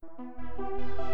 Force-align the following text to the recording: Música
Música 0.00 1.07